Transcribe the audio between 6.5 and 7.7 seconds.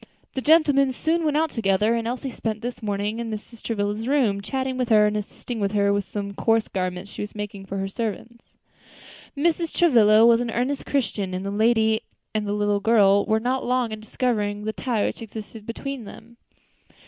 garments she was making